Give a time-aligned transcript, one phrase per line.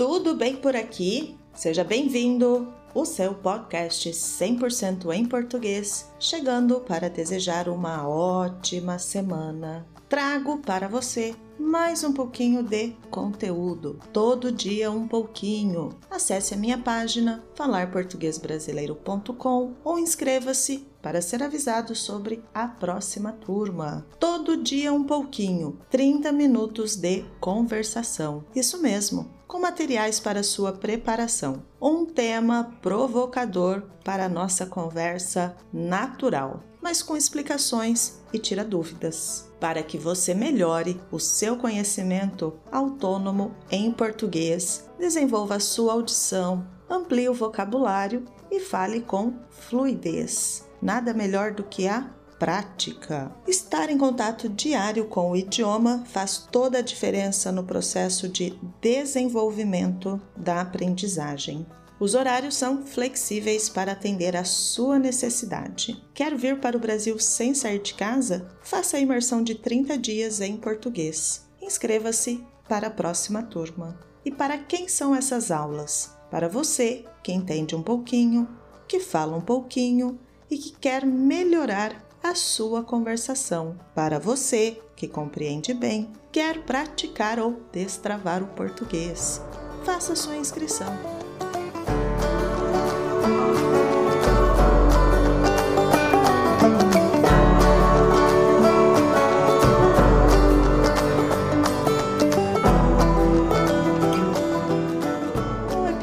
[0.00, 1.36] tudo bem por aqui?
[1.52, 2.72] Seja bem-vindo!
[2.94, 9.86] O seu podcast 100% em português, chegando para desejar uma ótima semana.
[10.08, 14.00] Trago para você mais um pouquinho de conteúdo.
[14.10, 15.90] Todo dia um pouquinho.
[16.10, 24.06] Acesse a minha página falarportuguesbrasileiro.com ou inscreva-se para ser avisado sobre a próxima turma.
[24.18, 28.42] Todo dia um pouquinho, 30 minutos de conversação.
[28.54, 31.64] Isso mesmo, com materiais para sua preparação.
[31.82, 39.98] Um tema provocador para nossa conversa natural, mas com explicações e tira dúvidas para que
[39.98, 48.24] você melhore o seu conhecimento autônomo em português, desenvolva a sua audição, amplie o vocabulário
[48.52, 50.64] e fale com fluidez.
[50.80, 52.08] Nada melhor do que a
[52.40, 53.30] prática.
[53.46, 60.18] Estar em contato diário com o idioma faz toda a diferença no processo de desenvolvimento
[60.34, 61.66] da aprendizagem.
[62.00, 66.02] Os horários são flexíveis para atender à sua necessidade.
[66.14, 68.48] Quer vir para o Brasil sem sair de casa?
[68.62, 71.46] Faça a imersão de 30 dias em português.
[71.60, 74.00] Inscreva-se para a próxima turma.
[74.24, 76.16] E para quem são essas aulas?
[76.30, 78.48] Para você que entende um pouquinho,
[78.88, 80.18] que fala um pouquinho
[80.50, 83.78] e que quer melhorar a sua conversação.
[83.94, 89.42] Para você que compreende bem, quer praticar ou destravar o português.
[89.84, 91.20] Faça sua inscrição.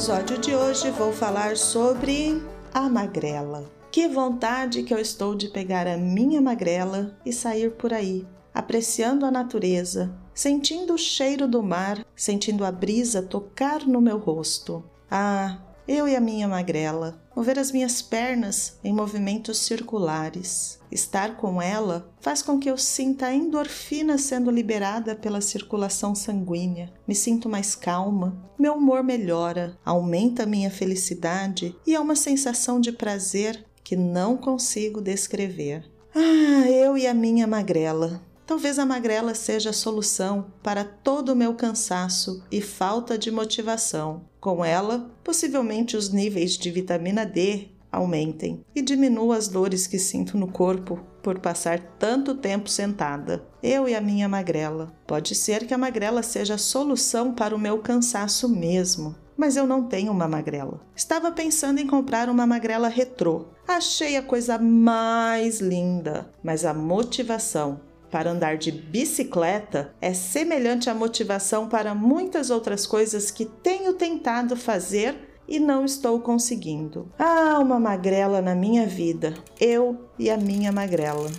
[0.00, 2.42] episódio de hoje vou falar sobre
[2.74, 3.79] a magrela.
[3.90, 8.24] Que vontade que eu estou de pegar a minha magrela e sair por aí,
[8.54, 14.84] apreciando a natureza, sentindo o cheiro do mar, sentindo a brisa tocar no meu rosto.
[15.10, 20.78] Ah, eu e a minha magrela, mover as minhas pernas em movimentos circulares.
[20.88, 26.92] Estar com ela faz com que eu sinta a endorfina sendo liberada pela circulação sanguínea.
[27.08, 32.80] Me sinto mais calma, meu humor melhora, aumenta a minha felicidade e é uma sensação
[32.80, 35.82] de prazer que não consigo descrever.
[36.14, 38.22] Ah, eu e a minha magrela.
[38.46, 44.22] Talvez a magrela seja a solução para todo o meu cansaço e falta de motivação.
[44.40, 50.38] Com ela, possivelmente os níveis de vitamina D aumentem e diminua as dores que sinto
[50.38, 53.44] no corpo por passar tanto tempo sentada.
[53.60, 54.94] Eu e a minha magrela.
[55.04, 59.16] Pode ser que a magrela seja a solução para o meu cansaço mesmo.
[59.40, 60.82] Mas eu não tenho uma magrela.
[60.94, 63.46] Estava pensando em comprar uma magrela retrô.
[63.66, 67.80] Achei a coisa mais linda, mas a motivação
[68.10, 74.58] para andar de bicicleta é semelhante à motivação para muitas outras coisas que tenho tentado
[74.58, 77.10] fazer e não estou conseguindo.
[77.18, 81.30] Ah, uma magrela na minha vida, eu e a minha magrela.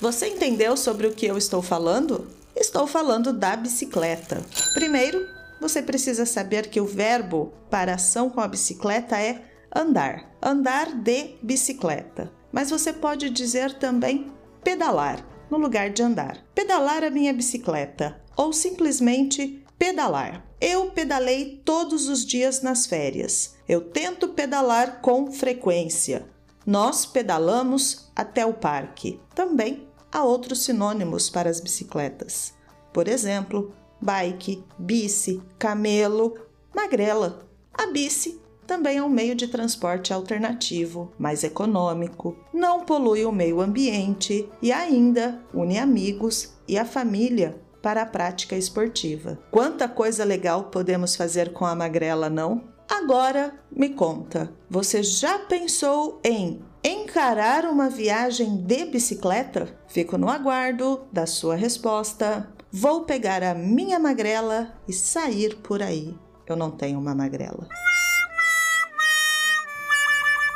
[0.00, 2.28] Você entendeu sobre o que eu estou falando?
[2.54, 4.40] Estou falando da bicicleta.
[4.72, 9.42] Primeiro, você precisa saber que o verbo para ação com a bicicleta é
[9.74, 10.30] andar.
[10.42, 14.32] Andar de bicicleta mas você pode dizer também
[14.64, 16.42] pedalar no lugar de andar.
[16.54, 20.42] Pedalar a minha bicicleta ou simplesmente pedalar.
[20.58, 23.56] Eu pedalei todos os dias nas férias.
[23.68, 26.26] Eu tento pedalar com frequência.
[26.64, 29.20] Nós pedalamos até o parque.
[29.34, 32.54] Também há outros sinônimos para as bicicletas.
[32.90, 36.34] Por exemplo, bike, bici, camelo,
[36.74, 37.46] magrela.
[37.72, 43.60] A bici também é um meio de transporte alternativo, mais econômico, não polui o meio
[43.60, 49.38] ambiente e ainda une amigos e a família para a prática esportiva.
[49.50, 52.64] Quanta coisa legal podemos fazer com a magrela, não?
[52.88, 59.68] Agora me conta, você já pensou em encarar uma viagem de bicicleta?
[59.86, 62.48] Fico no aguardo da sua resposta.
[62.78, 66.14] Vou pegar a minha magrela e sair por aí.
[66.46, 67.66] Eu não tenho uma magrela.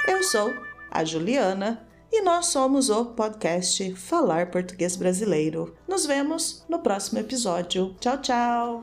[0.06, 0.52] Eu sou
[0.90, 5.75] a Juliana e nós somos o podcast Falar Português Brasileiro.
[5.88, 7.96] Nos vemos no próximo episódio.
[7.99, 8.82] Tchau, tchau!